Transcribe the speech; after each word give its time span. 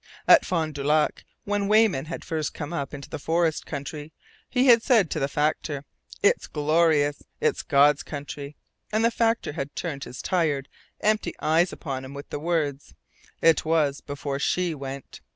At 0.27 0.47
Fond 0.47 0.73
du 0.73 0.83
Lac, 0.83 1.23
when 1.43 1.67
Weyman 1.67 2.05
had 2.05 2.25
first 2.25 2.55
come 2.55 2.73
up 2.73 2.91
into 2.91 3.07
the 3.07 3.19
forest 3.19 3.67
country, 3.67 4.11
he 4.49 4.65
had 4.65 4.81
said 4.81 5.11
to 5.11 5.19
the 5.19 5.27
factor: 5.27 5.85
"It's 6.23 6.47
glorious! 6.47 7.21
It's 7.39 7.61
God's 7.61 8.01
Country!" 8.01 8.55
And 8.91 9.05
the 9.05 9.11
factor 9.11 9.51
had 9.51 9.75
turned 9.75 10.05
his 10.05 10.23
tired, 10.23 10.67
empty 11.01 11.35
eyes 11.39 11.71
upon 11.71 12.03
him 12.03 12.15
with 12.15 12.31
the 12.31 12.39
words: 12.39 12.95
"It 13.43 13.63
was 13.63 14.01
before 14.01 14.39
SHE 14.39 14.73
went. 14.73 15.21